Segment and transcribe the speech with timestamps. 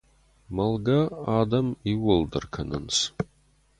[0.55, 0.99] Мӕлгӕ
[1.37, 2.95] адӕм иууылдӕр кӕнынц.